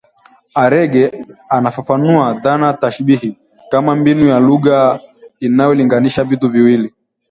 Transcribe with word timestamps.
Arege 0.61 1.25
anafafanua 1.49 2.33
dhana 2.33 2.73
tashbihi 2.73 3.37
kama 3.69 3.95
mbinu 3.95 4.27
ya 4.27 4.39
lugha 4.39 4.99
inayolinganisha 5.39 6.23
vitu 6.23 6.47
viwili 6.49 6.93